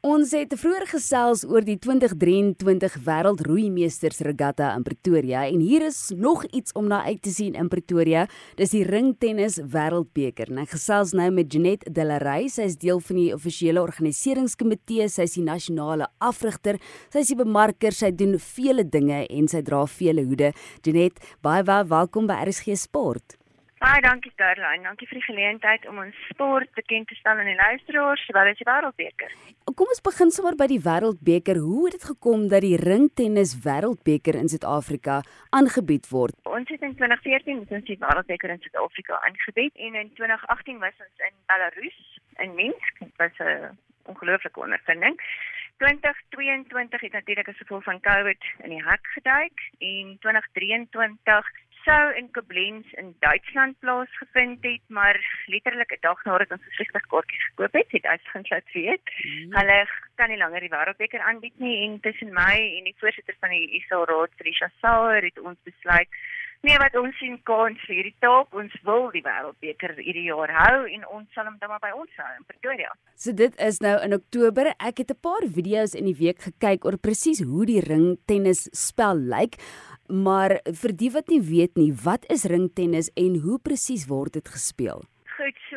Ons 0.00 0.30
het 0.32 0.54
vroeër 0.56 0.86
gesels 0.88 1.42
oor 1.44 1.60
die 1.60 1.74
2023 1.76 2.94
Wêreldroeimeesters 3.04 4.22
Regatta 4.24 4.70
in 4.72 4.84
Pretoria 4.86 5.42
en 5.44 5.60
hier 5.60 5.82
is 5.84 5.98
nog 6.16 6.46
iets 6.56 6.72
om 6.72 6.86
na 6.88 7.02
uit 7.04 7.20
te 7.20 7.28
sien 7.28 7.52
in 7.52 7.68
Pretoria. 7.68 8.22
Dis 8.56 8.72
die 8.72 8.80
ringtennis 8.88 9.58
Wêreldbeker. 9.60 10.48
En 10.48 10.62
ek 10.62 10.72
gesels 10.72 11.12
nou 11.12 11.26
met 11.36 11.52
Janet 11.52 11.84
Delarey. 11.84 12.48
Sy 12.48 12.70
is 12.70 12.78
deel 12.80 13.02
van 13.10 13.20
die 13.20 13.28
offisiële 13.36 13.82
organiseringskomitee. 13.84 15.10
Sy 15.12 15.28
is 15.28 15.36
die 15.36 15.44
nasionale 15.44 16.08
afrigter. 16.16 16.80
Sy 17.12 17.20
is 17.20 17.34
die 17.34 17.38
bemarker. 17.42 17.92
Sy 17.92 18.08
doen 18.16 18.38
vele 18.40 18.86
dinge 18.88 19.26
en 19.28 19.52
sy 19.52 19.60
dra 19.68 19.84
vele 19.84 20.24
hoede. 20.24 20.54
Janet, 20.80 21.20
baie 21.44 21.60
baie 21.60 21.84
welkom 21.92 22.24
by 22.30 22.40
RSG 22.46 22.80
Sport. 22.88 23.39
Baie 23.80 24.02
dankie 24.04 24.32
Caroline. 24.36 24.84
Dankie 24.84 25.06
vir 25.08 25.16
die 25.16 25.24
geleentheid 25.24 25.86
om 25.88 26.02
ons 26.02 26.16
sport 26.28 26.68
bekend 26.76 27.08
te 27.08 27.16
stel 27.16 27.38
aan 27.40 27.48
die 27.48 27.56
luisteraars, 27.56 28.26
sowel 28.28 28.50
as 28.50 28.58
die 28.58 28.66
Wêreldbeker. 28.68 29.30
Kom 29.72 29.88
ons 29.94 30.02
begin 30.04 30.32
sommer 30.36 30.58
by 30.60 30.66
die 30.68 30.82
Wêreldbeker. 30.84 31.56
Hoe 31.64 31.86
het 31.86 31.96
dit 31.96 32.04
gekom 32.10 32.42
dat 32.52 32.60
die 32.66 32.76
ringtennis 32.76 33.54
Wêreldbeker 33.64 34.36
in 34.36 34.52
Suid-Afrika 34.52 35.22
aangebied 35.56 36.10
word? 36.12 36.36
Ons 36.44 36.68
het 36.68 36.84
in 36.84 36.92
2014 36.98 37.62
ons 37.62 37.86
die 37.88 37.96
Wêreldbeker 38.02 38.52
in 38.52 38.60
Suid-Afrika 38.66 39.22
aangebied 39.30 39.80
en 39.88 39.96
in 40.02 40.12
2018 40.20 40.84
was 40.84 41.00
ons 41.06 41.24
in 41.30 41.34
Belarus 41.48 41.98
in 42.44 42.52
Minsk. 42.60 43.00
Dit 43.00 43.16
was 43.16 43.40
'n 43.40 43.78
ongelooflike 44.12 44.60
ondervinding. 44.60 45.16
2022 45.80 47.00
het 47.00 47.12
natuurlik 47.12 47.48
as 47.48 47.56
gevolg 47.56 47.84
van 47.84 48.00
COVID 48.00 48.42
in 48.62 48.70
die 48.76 48.84
hek 48.84 49.06
geduik 49.16 49.56
en 49.78 50.16
2023 50.20 51.48
sou 51.84 52.12
in 52.20 52.30
Koblenz 52.34 52.86
in 53.00 53.14
Duitsland 53.24 53.78
plaasgevind 53.78 54.64
het, 54.64 54.82
maar 54.88 55.16
letterlik 55.46 55.92
'n 55.92 56.00
dag 56.00 56.24
nadat 56.24 56.50
ons 56.50 56.68
versigtig 56.68 57.06
kaartjies 57.06 57.46
gekoop 57.48 57.72
het, 57.72 57.90
het 57.90 58.06
uitgevind 58.06 58.48
dat 58.48 58.72
weet. 58.72 59.06
Mm. 59.24 59.54
Hulle 59.56 59.78
kan 60.14 60.28
nie 60.28 60.38
langer 60.38 60.60
die 60.60 60.74
wêreldbeker 60.76 61.20
aanbied 61.20 61.58
nie 61.58 61.76
en 61.86 62.00
tussen 62.00 62.32
my 62.32 62.56
en 62.76 62.84
die 62.84 62.96
voorsitter 62.98 63.36
van 63.40 63.50
die 63.50 63.70
ISA 63.78 64.04
Raad, 64.04 64.30
Trisha 64.36 64.70
Sauer, 64.80 65.22
het 65.22 65.38
ons 65.38 65.58
besluit 65.62 66.08
Nee, 66.60 66.76
wat 66.76 66.92
ons 67.00 67.16
sien 67.16 67.38
kans 67.48 67.80
vir 67.86 67.94
hierdie 67.96 68.18
taak, 68.20 68.50
ons 68.52 68.72
wil 68.84 69.06
die 69.14 69.22
wêreldbeker 69.24 69.94
hierdie 69.96 70.26
jaar 70.26 70.50
hou 70.52 70.82
en 70.92 71.06
ons 71.08 71.30
sal 71.32 71.46
hom 71.48 71.54
dan 71.56 71.70
maar 71.72 71.80
by 71.80 71.92
ons 71.96 72.18
hou 72.20 72.32
in 72.34 72.44
Pretoria. 72.44 72.90
So 73.16 73.32
dit 73.32 73.54
is 73.64 73.78
nou 73.80 73.94
in 74.04 74.12
Oktober. 74.12 74.68
Ek 74.76 75.00
het 75.00 75.10
'n 75.14 75.20
paar 75.24 75.46
video's 75.48 75.94
in 75.96 76.04
die 76.04 76.18
week 76.20 76.44
gekyk 76.44 76.84
oor 76.84 76.98
presies 77.00 77.40
hoe 77.40 77.64
die 77.64 77.80
ringtennis 77.80 78.68
spel 78.76 79.16
lyk. 79.16 79.56
Maar 80.10 80.58
vir 80.74 80.92
die 80.98 81.10
wat 81.14 81.30
nie 81.30 81.40
weet 81.40 81.78
nie, 81.78 81.92
wat 81.94 82.26
is 82.34 82.48
ringtennis 82.50 83.12
en 83.14 83.38
hoe 83.44 83.60
presies 83.62 84.08
word 84.10 84.34
dit 84.34 84.48
gespeel? 84.50 85.04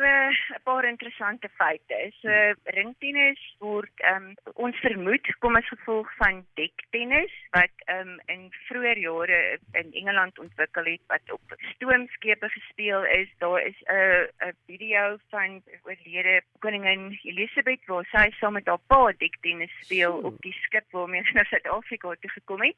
Goed, 0.04 0.36
so 0.48 0.54
'n 0.54 0.62
paar 0.64 0.84
interessante 0.84 1.48
feite. 1.48 2.12
So 2.20 2.30
ringtennis 2.64 3.40
word 3.58 3.92
ehm 3.96 4.16
um, 4.16 4.52
ons 4.54 4.76
vermoed 4.84 5.26
kom 5.40 5.56
as 5.56 5.68
gevolg 5.68 6.08
van 6.20 6.44
dektennis 6.60 7.32
wat 7.56 7.74
ehm 7.84 8.08
um, 8.08 8.20
in 8.34 8.42
vroeë 8.68 8.94
jare 9.04 9.38
in 9.80 9.92
Engeland 10.00 10.38
ontwikkel 10.38 10.84
het 10.84 11.04
wat 11.12 11.32
op 11.36 11.56
stoomskepe 11.72 12.48
gespeel 12.48 13.04
is. 13.04 13.30
Daar 13.38 13.60
is 13.62 13.78
'n 13.86 14.28
'n 14.48 14.56
video 14.66 15.16
van 15.30 15.62
oorlede 15.82 16.42
koningin 16.58 17.18
Elizabeth 17.22 17.84
waar 17.86 18.04
sy 18.12 18.30
saam 18.40 18.52
met 18.52 18.66
haar 18.66 18.84
pa 18.86 19.12
dektennis 19.18 19.74
speel 19.80 20.14
op 20.28 20.36
die 20.40 20.56
skip 20.64 20.86
waarmee 20.90 21.24
sy 21.24 21.32
na 21.34 21.44
Suid-Afrika 21.44 22.14
toe 22.20 22.30
gekom 22.30 22.62
het. 22.62 22.76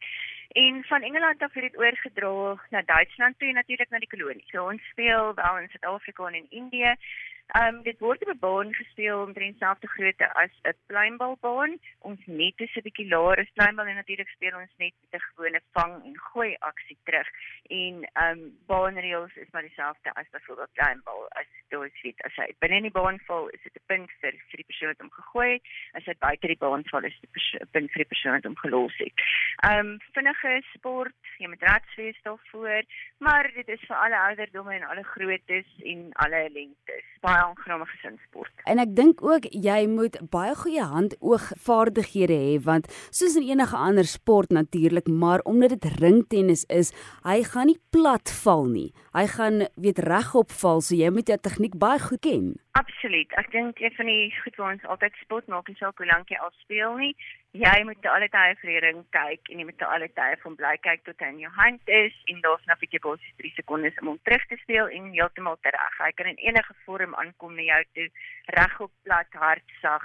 En 0.48 0.84
van 0.84 1.02
Engeland 1.02 1.42
af 1.42 1.52
het 1.54 1.62
dit 1.62 1.78
oorgedra 1.78 2.56
na 2.70 2.82
Duitsland 2.82 3.38
toe 3.38 3.48
en 3.48 3.54
natuurlik 3.54 3.90
na 3.90 3.98
die 3.98 4.14
kolonie. 4.14 4.44
So 4.46 4.68
ons 4.70 4.82
speel 4.90 5.34
wel 5.34 5.58
in 5.58 5.68
Suid-Afrika 5.68 6.26
en 6.26 6.34
in 6.34 6.50
Indië. 6.50 6.94
Um, 7.54 7.82
dit 7.82 7.98
word 7.98 8.22
op 8.22 8.28
'n 8.34 8.38
baan 8.38 8.74
gespeel 8.74 9.22
omtrent 9.22 9.50
dieselfde 9.52 9.86
grootte 9.86 10.34
as 10.34 10.50
'n 10.62 10.74
pluimbalbaan. 10.86 11.78
Ons 11.98 12.20
net 12.26 12.54
is 12.56 12.74
'n 12.76 12.82
bietjie 12.82 13.08
laer 13.08 13.38
as 13.38 13.52
pluimbal 13.54 13.86
en 13.86 13.94
natuurlik 13.94 14.28
speel 14.28 14.56
ons 14.56 14.74
net 14.76 14.92
met 15.00 15.20
'n 15.20 15.24
gewone 15.28 15.60
vang 15.72 16.04
en 16.04 16.18
gooi 16.18 16.56
aksie 16.58 16.98
terug. 17.04 17.28
En 17.68 17.94
um, 18.24 18.58
baanreëls 18.66 19.36
is 19.36 19.50
maar 19.52 19.62
dieselfde 19.62 20.14
as 20.14 20.30
byvoorbeeld 20.30 20.72
pluimbal. 20.72 21.26
As 21.30 21.46
dit 21.68 21.92
sê 22.02 22.14
as 22.24 22.36
hy 22.36 22.54
binne 22.58 22.76
in 22.76 22.88
die 22.88 22.90
baan 22.90 23.18
val, 23.26 23.48
is 23.48 23.62
dit 23.62 23.76
'n 23.76 23.86
punt 23.86 24.10
vir 24.20 24.32
vir 24.32 24.56
die 24.56 24.70
persoon 24.70 24.88
wat 24.88 25.00
hom 25.00 25.10
gegooi 25.10 25.52
het. 25.52 25.62
As 25.92 26.04
hy 26.04 26.14
buite 26.18 26.46
die 26.46 26.62
baan 26.64 26.84
val, 26.90 27.04
is 27.04 27.20
dit 27.20 27.30
'n 27.60 27.70
punt 27.70 27.90
vir 27.90 28.02
die 28.02 28.12
persoon 28.12 28.32
wat 28.32 28.44
hom 28.44 28.56
gelos 28.56 28.96
het. 28.96 29.14
Um, 29.70 29.98
vinnige 30.12 30.62
sport, 30.74 31.14
jy 31.38 31.48
moet 31.48 31.62
radswees 31.62 32.22
daarvoor, 32.22 32.82
maar 33.18 33.50
dit 33.54 33.68
is 33.68 33.80
vir 33.80 33.96
alle 33.96 34.18
ouderdomme 34.18 34.74
en 34.74 34.82
alle 34.82 35.04
groottes 35.04 35.68
en 35.84 36.12
alle 36.12 36.50
lengtes. 36.50 37.04
Baie 37.20 37.35
baie 37.36 37.44
aangename 37.44 37.86
gesinssport. 37.90 38.52
En 38.64 38.80
ek 38.82 38.94
dink 38.96 39.22
ook 39.24 39.46
jy 39.50 39.86
moet 39.90 40.16
baie 40.32 40.54
goeie 40.56 40.84
hand-oog-vaardighede 40.84 42.36
hê 42.36 42.56
want 42.64 42.88
soos 43.10 43.36
in 43.38 43.46
enige 43.46 43.76
ander 43.76 44.08
sport 44.08 44.52
natuurlik, 44.54 45.08
maar 45.08 45.44
omdat 45.44 45.76
dit 45.76 45.98
ringtennis 46.00 46.64
is, 46.72 46.92
hy 47.24 47.42
gaan 47.44 47.70
nie 47.70 47.80
plat 47.90 48.30
val 48.42 48.66
nie. 48.70 48.92
Hy 49.16 49.26
gaan 49.36 49.66
weet 49.76 50.00
regop 50.06 50.52
val, 50.52 50.80
so 50.80 50.96
jy 50.96 51.10
moet 51.12 51.28
jou 51.28 51.38
tegniek 51.38 51.76
baie 51.78 52.00
goed 52.00 52.22
ken. 52.24 52.54
Absoluut. 52.76 53.30
Ek 53.40 53.46
dink 53.54 53.78
een 53.80 53.94
van 53.96 54.08
die 54.10 54.24
goed 54.42 54.56
wat 54.60 54.72
ons 54.72 54.82
altyd 54.92 55.14
spot 55.22 55.46
maak 55.48 55.68
is 55.72 55.78
hoe 55.80 56.06
lank 56.10 56.28
jy 56.28 56.36
al 56.44 56.52
speel 56.60 56.96
nie. 57.00 57.14
Jy 57.56 57.76
moet 57.88 58.02
te 58.04 58.10
alle 58.12 58.28
tye 58.28 58.56
vir 58.60 58.70
die 58.72 58.82
ring 58.84 58.98
kyk 59.16 59.48
en 59.48 59.62
jy 59.62 59.64
moet 59.68 59.78
te 59.80 59.88
alle 59.88 60.08
tye 60.18 60.36
van 60.42 60.58
bly 60.58 60.74
kyk 60.84 61.06
tot 61.06 61.24
hy 61.24 61.30
in 61.32 61.40
jou 61.46 61.52
hand 61.56 61.92
is 62.00 62.18
en 62.32 62.42
daar's 62.44 62.66
nou 62.68 62.76
'n 62.76 62.82
bietjie 62.82 63.00
basies 63.06 63.38
3 63.40 63.52
sekondes 63.60 64.00
om 64.02 64.12
hom 64.12 64.20
terug 64.28 64.44
te 64.50 64.60
speel 64.64 64.92
en 64.98 65.08
heeltemal 65.16 65.56
terug. 65.64 65.94
Hy 66.04 66.12
kan 66.20 66.26
in 66.26 66.44
enige 66.48 66.74
vorm 66.84 67.14
aankom 67.14 67.56
na 67.56 67.62
jou 67.62 67.82
toe, 67.94 68.08
regop, 68.60 68.92
plat, 69.04 69.30
hard, 69.32 69.64
sag, 69.80 70.04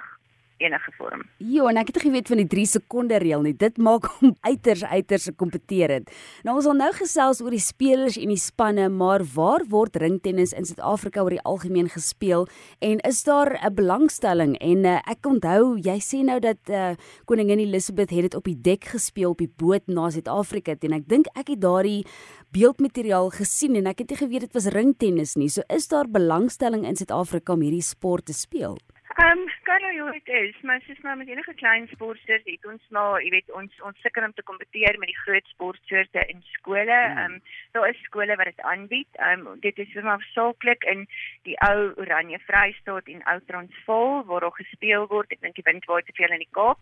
enige 0.62 0.92
vorm. 0.98 1.24
Jo, 1.38 1.68
en 1.72 1.80
ek 1.82 1.92
het 1.92 2.02
geweet 2.04 2.30
van 2.32 2.42
die 2.42 2.48
3 2.50 2.66
sekonde 2.76 3.18
reël 3.22 3.44
nie. 3.46 3.54
Dit 3.58 3.80
maak 3.82 4.08
hom 4.20 4.36
uiters 4.50 4.84
uiters 4.84 5.30
kompeterend. 5.40 6.12
Nou 6.48 6.58
ons 6.60 6.68
wil 6.70 6.78
nou 6.80 6.92
gesels 6.96 7.42
oor 7.44 7.54
die 7.56 7.64
spelers 7.64 8.20
en 8.22 8.34
die 8.34 8.40
spanne, 8.40 8.88
maar 8.90 9.26
waar 9.36 9.66
word 9.72 9.98
ringtennis 10.02 10.54
in 10.58 10.68
Suid-Afrika 10.70 11.24
oor 11.26 11.36
die 11.36 11.44
algemeen 11.48 11.90
gespeel 11.92 12.48
en 12.80 13.02
is 13.08 13.24
daar 13.24 13.58
'n 13.58 13.74
belangstelling? 13.76 14.58
En 14.60 14.86
uh, 14.86 15.00
ek 15.06 15.26
onthou 15.26 15.78
jy 15.78 15.98
sê 16.00 16.24
nou 16.24 16.40
dat 16.40 16.70
uh, 16.70 16.94
koningin 17.26 17.60
Elizabeth 17.60 18.10
het 18.10 18.22
dit 18.22 18.36
op 18.36 18.46
die 18.46 18.62
dek 18.62 18.86
gespeel 18.94 19.30
op 19.32 19.38
die 19.38 19.54
boot 19.58 19.88
na 19.88 20.10
Suid-Afrika 20.10 20.76
en 20.82 20.94
ek 20.94 21.08
dink 21.08 21.28
ek 21.36 21.48
het 21.48 21.62
daardie 21.62 22.06
beeldmateriaal 22.52 23.30
gesien 23.32 23.76
en 23.76 23.88
ek 23.88 24.04
het 24.04 24.10
nie 24.12 24.18
geweet 24.18 24.42
dit 24.48 24.54
was 24.54 24.72
ringtennis 24.76 25.36
nie. 25.36 25.50
So 25.50 25.64
is 25.70 25.88
daar 25.88 26.10
belangstelling 26.10 26.86
in 26.88 26.96
Suid-Afrika 26.96 27.54
om 27.54 27.62
hierdie 27.62 27.86
sport 27.86 28.26
te 28.26 28.34
speel? 28.34 28.78
Ehm 29.16 29.38
um, 29.38 29.50
kan 29.64 29.82
hoe 30.00 30.12
dit 30.12 30.28
is, 30.28 30.62
maar 30.62 30.82
soos 30.82 31.00
nou 31.04 31.18
met 31.18 31.28
enige 31.28 31.54
klein 31.54 31.88
sporters 31.92 32.44
het 32.46 32.66
ons 32.66 32.84
nou, 32.96 33.20
jy 33.24 33.30
weet, 33.34 33.52
ons 33.52 33.82
ons 33.88 33.98
sukkel 34.00 34.24
om 34.24 34.34
te 34.34 34.46
kompeteer 34.48 35.00
met 35.00 35.12
die 35.12 35.18
groot 35.24 35.48
sportsoorte 35.52 36.24
in 36.32 36.40
skole. 36.54 37.00
Hmm. 37.00 37.18
Ehm 37.18 37.34
um, 37.34 37.42
daar 37.76 37.90
is 37.90 38.04
skole 38.08 38.36
wat 38.36 38.52
dit 38.52 38.62
aanbied. 38.74 39.10
Ehm 39.20 39.48
um, 39.48 39.60
dit 39.60 39.78
is 39.84 39.94
maar 40.08 40.24
saaklik 40.32 40.88
in 40.94 41.04
die 41.50 41.58
ou 41.68 41.92
Oranje 42.04 42.40
Vrystaat 42.46 43.12
en 43.12 43.26
ou 43.34 43.40
Transvaal 43.52 44.24
waar 44.26 44.48
daar 44.48 44.60
gespeel 44.62 45.08
word. 45.08 45.36
Ek 45.36 45.42
dink 45.42 45.60
die 45.60 45.68
wind 45.68 45.86
waai 45.92 46.04
te 46.04 46.16
veel 46.16 46.38
in 46.38 46.46
die 46.46 46.56
Kaap. 46.60 46.80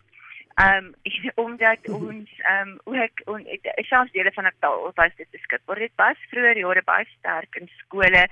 Ehm 0.61 0.93
um, 1.09 1.33
omdat 1.47 1.89
ons 1.89 2.29
ehm 2.37 2.75
um, 2.75 2.77
ook 2.93 3.25
on, 3.25 3.47
selfs 3.89 4.11
dele 4.11 4.31
van 4.37 4.43
Natal 4.51 4.91
was 5.01 5.17
dit 5.17 5.31
beskikbaar. 5.31 5.81
Dit 5.87 5.97
was 5.97 6.29
vroeër 6.29 6.61
jare 6.61 6.85
baie 6.93 7.09
sterk 7.17 7.55
in 7.55 7.73
skole 7.81 8.27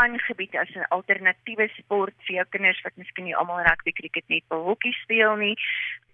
aangebied 0.00 0.54
as 0.62 0.70
'n 0.76 0.88
alternatiewe 0.96 1.68
sport 1.76 2.14
vir 2.26 2.36
jou 2.36 2.46
kinders 2.50 2.82
wat 2.84 2.96
miskien 2.96 3.24
nie 3.24 3.36
almal 3.36 3.64
rugby, 3.64 3.92
cricket, 3.92 4.28
netbal, 4.28 4.64
hokkie 4.70 4.92
speel 5.02 5.36
nie 5.36 5.56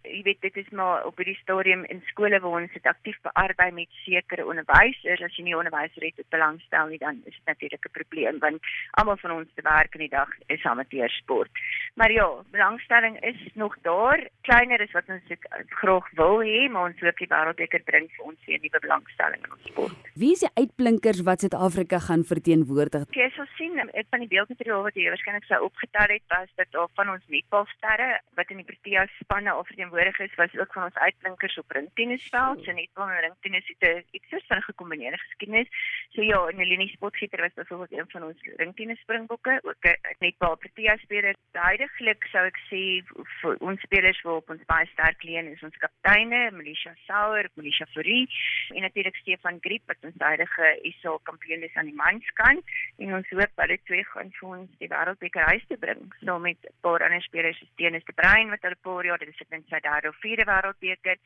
jy 0.05 0.23
weet 0.27 0.41
dit 0.41 0.57
is 0.57 0.71
maar 0.71 1.07
op 1.07 1.17
hierdie 1.17 1.39
stadium 1.43 1.85
in 1.85 2.03
skole 2.11 2.41
waar 2.41 2.61
ons 2.63 2.73
dit 2.73 2.87
aktief 2.87 3.19
bearbei 3.27 3.71
met 3.73 4.01
sekere 4.05 4.47
onderwysers 4.47 5.23
as 5.23 5.37
jy 5.37 5.45
nie 5.45 5.57
onderwysers 5.57 6.07
het 6.09 6.21
wat 6.23 6.35
belangstel 6.37 6.93
nie 6.93 6.99
dan 6.99 7.23
is 7.25 7.37
dit 7.39 7.47
natuurlik 7.47 7.87
'n 7.87 7.97
probleem 7.99 8.39
want 8.39 8.61
almal 8.91 9.17
van 9.17 9.31
ons 9.39 9.49
te 9.55 9.63
werk 9.63 9.95
in 9.95 10.05
die 10.07 10.15
dag 10.19 10.29
is 10.47 10.65
amateursport. 10.65 11.51
Maar 11.95 12.13
ja, 12.13 12.29
belangstelling 12.51 13.21
is 13.21 13.41
nog 13.55 13.77
daar. 13.83 14.29
Kleiner 14.41 14.81
is 14.81 14.93
wat 14.93 15.09
ons 15.09 15.23
graag 15.69 16.11
wil 16.15 16.41
hê, 16.41 16.71
maar 16.71 16.89
ons 16.91 17.01
hoop 17.01 17.19
die 17.19 17.29
wêreldbeker 17.29 17.83
bring 17.85 18.09
vir 18.17 18.25
ons 18.31 18.47
weer 18.47 18.61
nuwe 18.63 18.81
belangstelling 18.81 19.45
in 19.45 19.53
ons 19.57 19.69
sport. 19.71 20.11
Wie 20.15 20.33
is 20.33 20.45
die 20.45 20.53
uitblinkers 20.55 21.23
wat 21.29 21.45
Suid-Afrika 21.45 21.99
gaan 21.99 22.25
verteenwoordig? 22.25 23.07
Jy 23.17 23.29
sal 23.37 23.49
sien 23.59 23.79
ek 23.83 24.09
van 24.11 24.25
die 24.25 24.31
beeldmateriaal 24.33 24.87
wat 24.89 24.97
jy 24.99 25.09
waarskynlik 25.13 25.49
sou 25.49 25.61
opgetel 25.69 26.17
het 26.17 26.27
was 26.33 26.49
dat 26.61 26.73
daar 26.77 26.91
van 27.01 27.13
ons 27.15 27.29
netbalsterre 27.33 28.11
wat 28.41 28.51
in 28.51 28.63
die 28.63 28.69
Protea 28.69 29.07
spanne 29.21 29.53
al 29.53 29.65
verteen 29.69 29.92
teenwoordig 29.93 30.19
is 30.19 30.35
was 30.35 30.59
ook 30.59 30.73
van 30.73 30.85
ons 30.85 30.95
uitblinkers 30.95 31.59
op 31.59 31.71
ringtennisveld. 31.71 32.65
So 32.65 32.73
net 32.73 32.89
wel 32.95 33.09
ringtennis 33.09 33.67
het 33.67 33.89
'n 33.89 34.05
iets 34.11 34.29
soos 34.29 34.47
van 34.47 34.63
gekombineerde 34.63 35.19
geskiedenis. 35.19 35.69
So 36.09 36.23
ja, 36.23 36.47
en 36.47 36.61
Eleni 36.61 36.89
Spotgieter 36.89 37.41
was 37.41 37.55
byvoorbeeld 37.55 37.93
een 37.93 38.11
van 38.11 38.23
ons 38.23 38.39
ringtennis 38.57 39.01
springbokke, 39.01 39.61
ook 39.63 39.85
'n 39.85 39.97
netbal 40.19 40.57
Protea 40.57 40.97
speler. 40.97 41.35
Huidiglik 41.53 42.25
sou 42.25 42.47
ek 42.47 42.59
sê 42.71 43.05
vir 43.41 43.57
ons 43.59 43.81
spelers 43.81 44.23
wat 44.23 44.35
op 44.35 44.51
ons 44.51 44.65
baie 44.65 44.87
sterk 44.87 45.23
leen 45.23 45.47
is 45.47 45.63
ons 45.63 45.77
kapteine, 45.77 46.51
Melisha 46.51 46.95
Sauer, 47.07 47.49
Melisha 47.55 47.87
Fourie 47.87 48.29
en 48.69 48.81
natuurlik 48.81 49.17
Stefan 49.17 49.59
Griep 49.61 49.83
wat 49.87 49.97
ons 50.03 50.15
huidige 50.19 50.79
ISO 50.83 51.19
kampioen 51.23 51.63
is 51.63 51.75
aan 51.75 51.87
die 51.87 51.95
manskant 51.95 52.65
en 52.97 53.15
ons 53.15 53.29
hoop 53.31 53.51
hulle 53.55 53.79
twee 53.85 54.05
gaan 54.05 54.31
vir 54.31 54.49
ons 54.49 54.71
die 54.79 54.89
wêreldbeker 54.89 55.43
huis 55.43 55.65
te 55.69 55.77
bring. 55.77 56.15
So 56.25 56.39
met 56.39 56.59
'n 56.63 56.75
paar 56.81 57.03
ander 57.03 57.23
spelers 57.23 57.59
soos 57.59 57.75
Dennis 57.77 58.05
de 58.05 58.13
Bruin 58.13 58.51
wat 58.51 58.63
hulle 58.63 58.77
paar 58.83 59.05
jaar, 59.05 59.19
dit 59.19 59.29
is 59.29 59.41
net 59.51 59.65
sy 59.69 59.82
derde 59.83 60.09
of 60.09 60.17
vierde 60.21 60.45
wêreldbeker. 60.45 61.17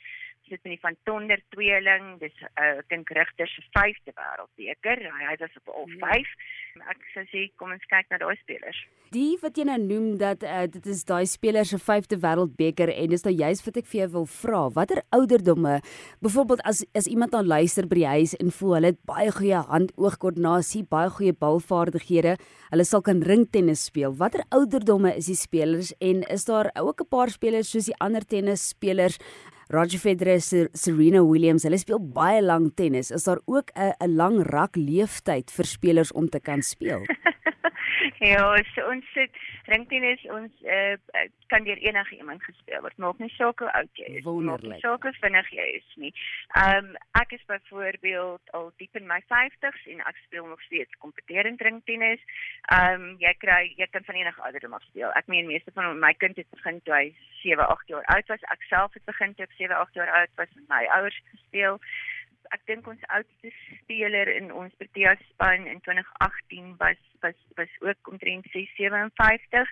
Sit 0.46 0.62
met 0.62 0.76
die 0.76 0.80
van 0.80 0.94
Tonder 1.02 1.40
tweeling, 1.50 2.20
dis 2.20 2.34
uh, 2.44 2.76
ek 2.78 2.86
dink 2.92 3.08
Rigter 3.16 3.48
se 3.50 3.64
vyfde 3.74 4.12
wêreldbeker. 4.14 5.00
Hy 5.02 5.24
hy 5.26 5.34
was 5.40 5.56
op 5.58 5.72
al 5.74 5.88
5. 5.98 6.28
Ja. 6.76 6.84
Ek 6.92 7.00
sou 7.14 7.24
sê 7.32 7.40
kom 7.58 7.72
ons 7.74 7.86
kyk 7.90 8.12
na 8.12 8.20
daai 8.22 8.36
spelers. 8.38 8.78
Die 9.14 9.38
wat 9.42 9.58
jy 9.58 9.64
nou 9.66 9.78
noem 9.82 10.06
dat 10.20 10.44
uh, 10.46 10.66
dit 10.70 10.86
is 10.92 11.02
daai 11.08 11.26
spelers 11.26 11.72
se 11.74 11.80
vyfde 11.82 12.18
wêreldbeker 12.22 12.92
en 12.92 13.10
dis 13.10 13.26
nou 13.26 13.32
juist 13.34 13.66
wat 13.66 13.80
ek 13.80 13.88
vir 13.90 14.00
jou 14.04 14.08
wil 14.20 14.28
vra. 14.36 14.60
Watter 14.76 15.00
ouderdomme 15.18 15.80
byvoorbeeld 16.22 16.62
as 16.70 16.84
as 16.94 17.10
iemand 17.10 17.34
aan 17.34 17.50
luister 17.50 17.90
by 17.90 17.98
die 17.98 18.06
huis 18.12 18.36
en 18.38 18.54
voel 18.54 18.76
hulle 18.78 18.92
het 18.94 19.02
baie 19.10 19.34
goeie 19.34 19.64
hand-oog-koördinasie, 19.72 20.84
baie 20.86 21.10
goeie 21.16 21.34
balvaardighede, 21.34 22.36
hulle 22.70 22.86
sal 22.86 23.02
kan 23.02 23.24
ringtennis 23.26 23.88
speel. 23.90 24.14
Watter 24.22 24.46
ouderdomme 24.54 25.10
is 25.18 25.26
die 25.32 25.38
spelers 25.42 25.90
en 25.98 26.22
is 26.30 26.46
daar 26.46 26.70
ook 26.78 27.02
'n 27.02 27.10
paar 27.10 27.34
spelers 27.34 27.74
soos 27.74 27.90
die 27.90 27.98
ander 27.98 28.22
tennisspelers 28.22 29.18
Roger 29.68 29.98
Federer, 29.98 30.38
Serena 30.78 31.24
Williams, 31.26 31.64
hulle 31.66 31.78
speel 31.80 31.98
baie 31.98 32.38
lank 32.42 32.76
tennis. 32.78 33.10
Is 33.10 33.24
daar 33.26 33.40
ook 33.46 33.72
'n 33.74 34.14
lang 34.14 34.38
rak 34.46 34.76
leeftyd 34.76 35.50
vir 35.50 35.66
spelers 35.66 36.12
om 36.12 36.28
te 36.28 36.38
kan 36.40 36.62
speel? 36.62 37.02
ja, 38.18 38.44
so 38.74 38.84
ons 38.90 39.04
sit 39.12 39.34
ringtennis 39.70 40.22
ons 40.32 40.52
uh, 40.64 40.94
kan 41.52 41.64
deur 41.66 41.80
enige 41.82 42.16
iemand 42.16 42.42
gespeel 42.44 42.80
word. 42.84 42.96
Maak 43.02 43.18
nie 43.22 43.30
saak 43.34 43.60
hoe 43.62 43.70
oud 43.78 44.00
jy 44.00 44.08
is. 44.18 44.24
Wonderlik. 44.24 44.68
Maak 44.68 44.78
nie 44.78 44.84
saak 44.84 45.06
hoe 45.06 45.14
vinnig 45.20 45.50
jy 45.54 45.66
is 45.78 45.94
nie. 46.02 46.12
Ehm 46.60 46.90
um, 46.90 46.98
ek 47.20 47.32
is 47.36 47.44
byvoorbeeld 47.50 48.54
al 48.58 48.70
diep 48.80 48.98
in 49.00 49.06
my 49.10 49.20
50s 49.32 49.86
en 49.92 50.02
ek 50.10 50.18
speel 50.24 50.46
nog 50.46 50.62
steeds 50.68 51.00
kompeterend 51.04 51.62
ringtennis. 51.68 52.22
Ehm 52.72 53.06
um, 53.06 53.06
jy 53.22 53.34
kry 53.42 53.62
jy 53.76 53.88
kan 53.92 54.06
van 54.08 54.20
enige 54.22 54.44
ouderdom 54.48 54.76
af 54.78 54.88
speel. 54.90 55.12
Ek 55.18 55.30
meen 55.32 55.50
meeste 55.50 55.74
van 55.76 55.98
my 56.00 56.12
kind 56.18 56.36
het 56.40 56.50
begin 56.56 56.80
toe 56.84 56.96
hy 56.96 57.06
7, 57.42 57.68
8 57.68 57.94
jaar 57.94 58.06
oud 58.16 58.34
was. 58.34 58.50
Ek 58.56 58.68
self 58.70 58.94
het 58.98 59.04
begin 59.04 59.34
toe 59.34 59.48
7, 59.58 59.76
8 59.76 60.00
jaar 60.00 60.12
oud 60.20 60.38
was 60.40 60.54
met 60.54 60.68
my 60.72 60.84
ouers 60.98 61.20
gespeel. 61.32 61.80
Ek 62.54 62.62
dink 62.66 62.86
ons 62.86 63.06
oudste 63.16 63.52
speler 63.82 64.28
in 64.36 64.52
ons 64.52 64.74
Protea 64.80 65.16
span 65.30 65.66
in 65.66 65.80
2018 65.80 66.74
was 66.82 67.00
was 67.24 67.38
was 67.58 67.72
ook 67.80 68.10
omtrent 68.12 68.46
657 68.52 69.70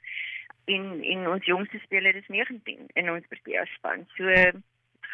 en 0.74 1.02
en 1.14 1.26
ons 1.28 1.44
jongste 1.44 1.78
speler 1.78 2.16
is 2.16 2.28
19 2.28 2.86
in 2.94 3.10
ons 3.10 3.26
Protea 3.28 3.64
span. 3.76 4.06
So 4.16 4.24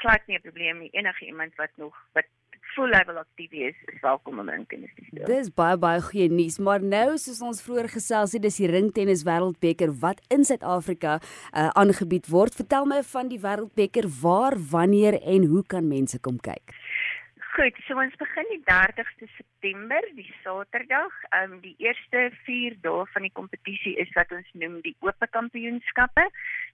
glad 0.01 0.27
nie 0.27 0.37
'n 0.37 0.47
probleem 0.49 0.79
nie. 0.79 0.91
Enige 0.93 1.27
iemand 1.27 1.55
wat 1.55 1.71
nog 1.77 1.97
wat 2.13 2.27
full 2.75 2.91
level 2.91 3.19
aktief 3.19 3.53
is, 3.53 3.75
is 3.93 4.01
welkom 4.01 4.39
om 4.39 4.49
in 4.49 4.67
tennis 4.67 4.93
te 4.95 5.05
speel. 5.05 5.27
Dis 5.27 5.51
baie 5.55 5.77
baie 5.81 6.01
goeie 6.05 6.29
nuus, 6.31 6.59
maar 6.59 6.83
nou 6.83 7.19
soos 7.19 7.41
ons 7.45 7.63
vroeër 7.63 7.89
gesels 7.89 8.37
het, 8.37 8.43
dis 8.43 8.61
die 8.63 8.71
ringtennis 8.71 9.25
wêreldbeker 9.27 9.93
wat 10.05 10.23
in 10.29 10.47
Suid-Afrika 10.49 11.19
uh, 11.19 11.69
aangebied 11.83 12.31
word. 12.31 12.55
Vertel 12.55 12.89
my 12.91 13.03
van 13.03 13.29
die 13.33 13.41
wêreldbeker, 13.43 14.09
waar, 14.23 14.57
wanneer 14.71 15.19
en 15.23 15.49
hoe 15.53 15.65
kan 15.67 15.89
mense 15.89 16.21
kom 16.23 16.39
kyk? 16.39 16.77
Goed, 17.51 17.75
so 17.83 17.97
ons 17.99 18.15
begin 18.15 18.47
die 18.47 18.61
30ste 18.63 19.27
September, 19.35 20.05
die 20.15 20.29
Saterdag. 20.45 21.15
Ehm 21.35 21.57
um, 21.57 21.61
die 21.65 21.75
eerste 21.83 22.31
4 22.47 22.77
dae 22.85 23.01
van 23.11 23.27
die 23.27 23.33
kompetisie 23.35 23.97
is 23.99 24.13
wat 24.15 24.31
ons 24.37 24.47
noem 24.63 24.77
die 24.85 24.93
Ope 25.03 25.27
Kampioenskappe. 25.35 26.29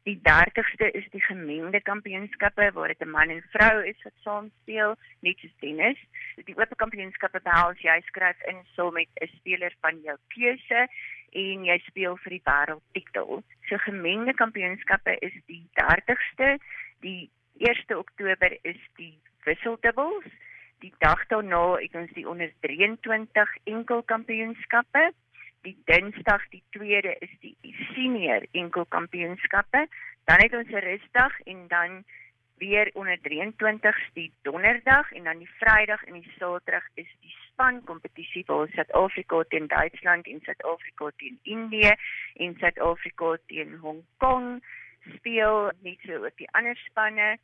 Die 0.04 0.18
30ste 0.26 0.90
is 1.00 1.08
die 1.14 1.22
gemengde 1.24 1.80
kampioenskappe 1.80 2.68
waar 2.76 2.92
dit 2.92 3.00
'n 3.06 3.08
man 3.08 3.32
en 3.32 3.42
vrou 3.56 3.80
is 3.88 4.04
wat 4.04 4.12
saam 4.20 4.50
speel, 4.60 4.92
net 5.24 5.40
soos 5.40 5.56
tennis. 5.64 5.98
Die 6.44 6.58
Ope 6.60 6.76
Kampioenskappe 6.76 7.40
behels 7.40 7.80
jy 7.80 7.98
skryf 8.12 8.42
in 8.52 8.60
saam 8.76 8.92
met 8.92 9.08
'n 9.20 9.32
speler 9.38 9.72
van 9.80 10.02
jou 10.04 10.16
keuse 10.36 10.88
en 11.32 11.64
jy 11.64 11.78
speel 11.88 12.16
vir 12.16 12.30
die 12.36 12.46
wêreldtitel. 12.50 13.42
So 13.68 13.78
gemengde 13.88 14.34
kampioenskappe 14.34 15.16
is 15.20 15.32
die 15.46 15.64
30ste. 15.80 16.58
Die 17.00 17.30
1 17.64 17.96
Oktober 17.96 18.52
is 18.62 18.82
die 18.96 19.16
wisseldubbels 19.44 20.28
Die 20.78 20.94
dag 20.98 21.26
daarna 21.26 21.76
het 21.80 21.94
ons 21.94 22.12
die 22.12 22.28
onder 22.28 22.52
23 22.60 23.56
enkelkampioenskappe. 23.64 25.12
Die 25.62 25.76
Dinsdag 25.84 26.48
die 26.52 26.62
2de 26.76 27.16
is 27.18 27.32
die 27.40 27.76
senior 27.94 28.46
enkelkampioenskappe. 28.52 29.86
Dan 30.24 30.42
het 30.42 30.54
ons 30.54 30.68
'n 30.68 30.84
rusdag 30.88 31.40
en 31.40 31.68
dan 31.68 32.04
weer 32.58 32.90
onder 32.94 33.18
23 33.22 33.96
die 34.12 34.32
Donderdag 34.42 35.12
en 35.12 35.24
dan 35.24 35.38
die 35.38 35.50
Vrydag 35.58 36.04
en 36.04 36.12
die 36.12 36.32
Saterdag 36.38 36.84
is 36.94 37.10
die 37.20 37.34
span 37.46 37.84
kompetisie 37.84 38.44
waar 38.46 38.68
Suid-Afrika 38.68 39.42
teen 39.48 39.66
Duitsland 39.66 40.26
en 40.26 40.40
Suid-Afrika 40.44 41.10
teen 41.16 41.38
Indië 41.42 41.92
en 42.34 42.56
Suid-Afrika 42.58 43.36
teen 43.46 43.76
Hong 43.82 44.04
Kong 44.16 44.64
speel 45.16 45.70
net 45.80 46.00
so 46.06 46.24
ook 46.24 46.36
die 46.36 46.50
ander 46.50 46.76
spanne 46.76 47.36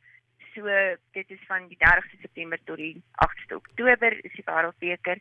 So 0.53 0.69
dit 1.17 1.31
is 1.31 1.41
van 1.47 1.67
die 1.67 1.77
30ste 1.81 2.19
September 2.21 2.59
tot 2.65 2.77
die 2.77 3.01
8ste 3.25 3.57
Oktober 3.57 4.13
is 4.25 4.35
die 4.37 4.45
Wêreldbeker. 4.45 5.17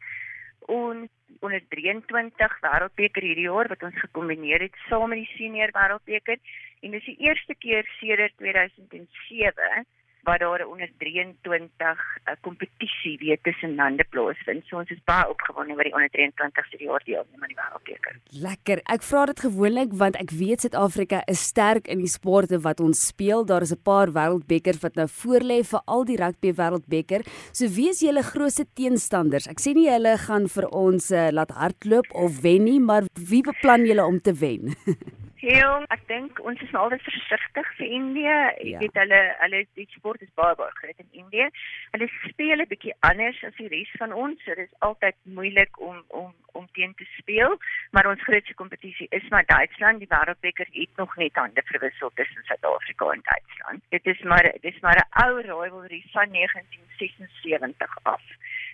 En 0.69 1.09
onder 1.41 1.63
23 1.75 2.59
Wêreldbeker 2.61 3.25
hierdie 3.25 3.49
jaar 3.49 3.71
wat 3.73 3.83
ons 3.83 3.99
gekombineer 4.05 4.61
het 4.69 4.77
saam 4.89 5.09
met 5.09 5.25
die 5.25 5.35
senior 5.37 5.73
Wêreldbeker. 5.77 6.39
En 6.83 6.95
dis 6.97 7.09
die 7.09 7.19
eerste 7.29 7.55
keer 7.55 7.89
sedert 8.01 8.37
2007 8.37 9.87
waar 10.23 10.39
daar 10.39 10.67
onder 10.67 10.91
23 10.99 11.99
'n 12.25 12.37
kompetisie 12.41 13.19
weer 13.19 13.39
tussen 13.43 13.75
lande 13.75 14.05
plaasvind. 14.11 14.65
So 14.67 14.77
ons 14.77 14.91
is 14.91 15.05
baie 15.05 15.29
opgewonde 15.29 15.75
oor 15.75 15.83
die 15.83 15.95
onder 15.95 16.11
23 16.11 16.67
se 16.67 16.85
jaar 16.85 17.03
deelneem 17.05 17.43
aan 17.43 17.49
die 17.49 17.61
wêreldbeker. 17.63 18.15
Lekker. 18.31 18.81
Ek 18.85 19.03
vra 19.03 19.25
dit 19.27 19.41
gewoonlik 19.41 19.93
want 19.93 20.17
ek 20.17 20.31
weet 20.31 20.61
Suid-Afrika 20.61 21.23
is 21.27 21.43
sterk 21.43 21.87
in 21.87 21.99
die 21.99 22.09
sporte 22.09 22.61
wat 22.61 22.81
ons 22.81 23.07
speel. 23.07 23.45
Daar 23.45 23.63
is 23.63 23.73
'n 23.73 23.83
paar 23.83 24.13
wêreldbekers 24.13 24.81
wat 24.81 24.95
nou 24.95 25.09
voorlê 25.09 25.65
vir 25.65 25.83
al 25.85 26.05
die 26.05 26.17
rugby 26.17 26.53
wêreldbeker. 26.53 27.21
So 27.53 27.69
wie 27.69 27.89
is 27.89 28.01
julle 28.01 28.23
grootste 28.23 28.67
teenstanders? 28.75 29.49
Ek 29.49 29.61
sê 29.61 29.75
nie 29.75 29.91
julle 29.91 30.19
gaan 30.19 30.49
vir 30.49 30.69
ons 30.69 31.11
uh, 31.11 31.29
laat 31.31 31.51
hardloop 31.51 32.07
of 32.15 32.41
wen 32.41 32.65
nie, 32.65 32.81
maar 32.81 33.03
wie 33.15 33.43
beplan 33.43 33.87
julle 33.87 34.05
om 34.05 34.21
te 34.21 34.33
wen? 34.33 34.75
Heel, 35.43 35.83
ek 35.91 36.05
dink 36.07 36.39
ons 36.47 36.61
is 36.63 36.71
nou 36.71 36.85
altyd 36.85 37.03
versigtig 37.03 37.71
vir 37.75 37.95
Indië. 37.97 38.35
Ek 38.53 38.69
ja. 38.69 38.79
weet 38.79 38.99
hulle 39.01 39.17
hulle 39.41 39.63
die 39.75 39.87
sport 39.91 40.23
is 40.23 40.31
baie 40.39 40.55
baie 40.61 40.71
groot 40.77 41.01
in 41.03 41.09
Indië. 41.25 41.49
Hulle 41.97 42.07
speel 42.29 42.63
'n 42.63 42.69
bietjie 42.71 42.95
anders 43.09 43.41
as 43.49 43.57
die 43.59 43.67
res 43.73 43.91
van 43.99 44.15
ons. 44.15 44.39
So 44.45 44.55
dit 44.55 44.71
is 44.71 44.79
altyd 44.87 45.19
moeilik 45.39 45.81
om 45.81 45.99
om 46.21 46.31
om 46.53 46.69
teen 46.79 46.95
te 46.95 47.09
speel, 47.17 47.59
maar 47.91 48.07
ons 48.07 48.23
grootste 48.23 48.55
kompetisie 48.55 49.09
is 49.11 49.27
maar 49.35 49.47
Duitsland. 49.47 49.99
Die 49.99 50.13
Wêreldbeker 50.15 50.69
het 50.71 50.95
nog 51.03 51.17
net 51.17 51.35
hande 51.35 51.63
verwissel 51.73 52.13
tussen 52.15 52.45
Suid-Afrika 52.45 53.11
en 53.11 53.27
Duitsland. 53.33 53.83
Dit 53.89 54.07
is 54.07 54.23
maar 54.23 54.47
dit 54.47 54.71
is 54.75 54.81
maar 54.81 55.03
'n 55.03 55.11
ou 55.27 55.41
rivalry 55.41 56.05
van 56.13 56.31
1976 56.31 57.99
af. 58.03 58.23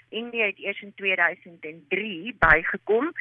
Indië 0.08 0.42
het 0.42 0.58
eers 0.58 0.80
in 0.80 0.94
2003 0.94 2.36
bygekom 2.38 3.12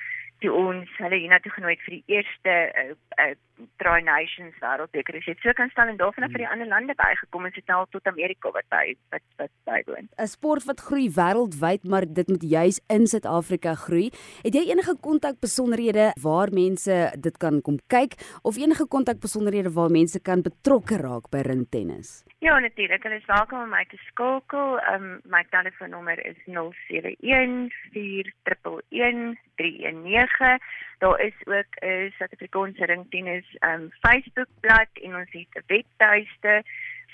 toe 0.44 0.53
ons 0.53 0.98
hulle 1.01 1.20
hiernatoe 1.22 1.51
genooi 1.51 1.75
het 1.75 1.86
vir 1.86 1.96
die 1.98 2.17
eerste 2.17 2.56
uh, 2.84 2.89
uh, 3.24 3.34
Tri 3.78 4.02
Nations 4.04 4.56
wêreldbeker. 4.62 5.14
Dit 5.14 5.26
het 5.26 5.40
so 5.42 5.54
kan 5.58 5.70
staan 5.70 5.88
en 5.88 5.98
daarvan 5.98 6.24
af 6.24 6.32
vir 6.32 6.44
die 6.44 6.50
ander 6.50 6.68
lande 6.68 6.96
bygekom 6.98 7.46
en 7.46 7.54
sit 7.56 7.68
nou 7.68 7.86
tot 7.92 8.08
Amerika 8.08 8.52
wat 8.52 8.68
by 8.74 8.96
wat 9.14 9.26
wat 9.42 9.54
bywoon. 9.70 10.10
'n 10.18 10.28
Sport 10.28 10.64
wat 10.66 10.80
groei 10.80 11.10
wêreldwyd, 11.10 11.84
maar 11.84 12.06
dit 12.20 12.28
moet 12.28 12.44
juis 12.44 12.82
in 12.88 13.08
Suid-Afrika 13.08 13.74
groei. 13.76 14.10
Het 14.44 14.54
jy 14.54 14.64
enige 14.72 14.96
kontak 15.02 15.40
besonderhede 15.40 16.14
waar 16.22 16.54
mense 16.54 16.96
dit 17.20 17.38
kan 17.38 17.62
kom 17.62 17.78
kyk 17.88 18.14
of 18.42 18.58
enige 18.58 18.88
kontak 18.88 19.20
besonderhede 19.20 19.72
waar 19.74 19.92
mense 19.92 20.20
kan 20.20 20.42
betrokke 20.42 20.98
raak 20.98 21.30
by 21.30 21.42
ringtennis? 21.42 22.24
Ja, 22.40 22.60
natuurlik. 22.60 23.04
Hulle 23.04 23.16
is 23.16 23.26
welkom 23.26 23.62
om 23.62 23.70
my 23.70 23.86
te 23.90 23.98
skakel. 23.98 24.80
Um 24.94 25.20
my 25.26 25.44
telefoonnommer 25.50 26.26
is 26.26 26.38
071 26.46 27.74
411 27.92 29.36
319. 29.56 30.60
Daar 30.98 31.20
is 31.20 31.34
ook 31.46 31.72
'n 31.80 32.14
Suid-Afrikaanse 32.18 32.86
ringtennis 32.86 33.47
um 33.62 33.89
Facebook 34.01 34.50
bladsy 34.62 35.06
en 35.08 35.16
ons 35.16 35.32
het 35.32 35.51
'n 35.56 35.63
webtuiste. 35.68 36.63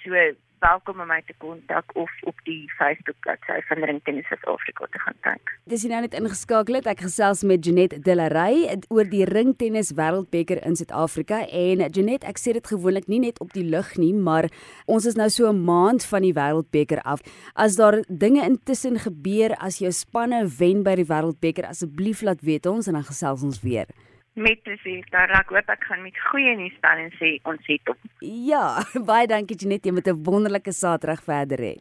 So 0.04 0.36
welkom 0.64 1.02
om 1.04 1.10
my 1.12 1.20
te 1.28 1.34
kontak 1.44 1.92
of 2.00 2.12
op 2.30 2.38
die 2.48 2.72
Facebook 2.78 3.18
bladsy 3.26 3.60
van 3.68 3.84
Ringtennis 3.84 4.28
Suid-Afrika 4.32 4.88
te 4.92 5.00
gaan 5.00 5.18
kyk. 5.26 5.52
Dis 5.72 5.84
nou 5.90 6.00
net 6.06 6.16
ingeskakel 6.16 6.80
het. 6.80 6.88
Ek 6.88 7.04
gesels 7.04 7.44
met 7.48 7.66
Janet 7.68 7.98
Delarey 8.06 8.78
oor 8.94 9.10
die 9.10 9.26
ringtennis 9.28 9.92
wêreldbeker 9.98 10.62
in 10.64 10.78
Suid-Afrika 10.80 11.42
en 11.50 11.84
Janet, 11.90 12.24
ek 12.24 12.40
sê 12.40 12.56
dit 12.56 12.72
gewoonlik 12.72 13.10
nie 13.12 13.20
net 13.26 13.42
op 13.44 13.52
die 13.58 13.66
lug 13.68 13.92
nie, 14.00 14.14
maar 14.14 14.48
ons 14.86 15.08
is 15.10 15.20
nou 15.20 15.30
so 15.30 15.52
'n 15.52 15.66
maand 15.66 16.06
van 16.06 16.22
die 16.22 16.34
wêreldbeker 16.34 17.04
af. 17.04 17.20
As 17.56 17.76
daar 17.76 18.00
dinge 18.08 18.46
intussen 18.46 19.00
gebeur 19.00 19.56
as 19.60 19.80
jou 19.80 19.92
spanne 19.92 20.48
wen 20.48 20.84
by 20.84 20.96
die 20.96 21.10
wêreldbeker, 21.12 21.68
asseblief 21.68 22.22
laat 22.22 22.42
weet 22.42 22.66
ons 22.66 22.88
en 22.88 22.94
dan 22.94 23.04
gesels 23.04 23.44
ons 23.44 23.62
weer. 23.62 23.88
Met 24.34 24.64
plesier. 24.64 25.06
Daar 25.14 25.30
ek 25.38 25.50
hoop 25.54 25.70
ek 25.70 25.84
gaan 25.84 26.02
met 26.02 26.18
goeie 26.30 26.56
nuus 26.58 26.78
bel 26.82 27.04
en 27.06 27.12
sê 27.20 27.36
ons 27.50 27.68
het 27.70 27.90
op. 27.90 27.98
Ja, 28.20 28.82
baie 29.12 29.28
dankie 29.28 29.58
Janet, 29.58 29.86
jy 29.86 29.94
moet 29.94 30.08
'n 30.08 30.24
wonderlike 30.24 30.72
Saterdag 30.72 31.24
verder 31.24 31.60
hê. 31.62 31.76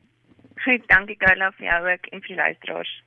Goed, 0.65 0.85
dankie 0.89 1.17
Carla 1.17 1.51
vir 1.57 1.67
jou 1.67 1.81
ook 1.93 2.07
en 2.13 2.21
vir 2.21 2.29
die 2.29 2.43
luisteraars. 2.43 3.03